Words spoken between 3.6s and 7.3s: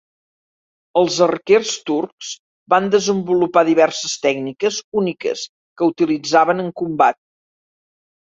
diverses tècniques úniques que utilitzaven en combat.